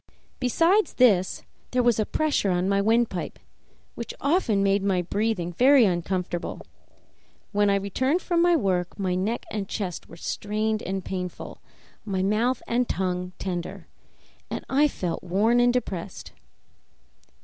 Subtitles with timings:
[0.39, 3.37] Besides this, there was a pressure on my windpipe,
[3.93, 6.65] which often made my breathing very uncomfortable;
[7.51, 11.61] when I returned from my work my neck and chest were strained and painful,
[12.03, 13.85] my mouth and tongue tender,
[14.49, 16.31] and I felt worn and depressed.